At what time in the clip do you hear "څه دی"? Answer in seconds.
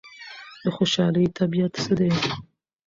1.83-2.11